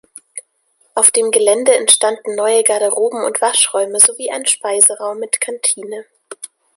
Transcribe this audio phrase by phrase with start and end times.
[0.95, 6.05] Auf dem Gelände entstanden neue Garderoben- und Waschräume sowie ein Speiseraum mit Kantine.